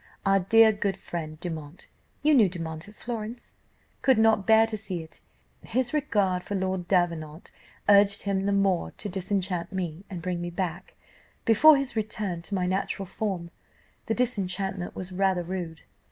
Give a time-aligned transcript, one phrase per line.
[0.25, 1.87] Our dear good friend Dumont
[2.23, 3.53] (you knew Dumont at Florence?)
[4.01, 5.19] could not bear to see it;
[5.61, 7.51] his regard for Lord Davenant
[7.87, 10.95] urged him the more to disenchant me, and bring me back,
[11.45, 13.51] before his return, to my natural form.
[14.07, 15.81] The disenchantment was rather rude.